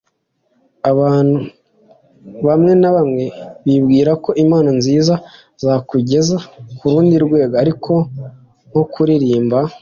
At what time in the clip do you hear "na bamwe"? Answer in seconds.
2.81-3.25